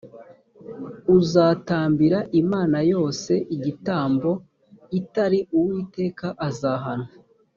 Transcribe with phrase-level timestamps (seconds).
[1.17, 4.31] uzatambira imana yose igitambo
[4.99, 7.09] itari uwiteka, azahanwa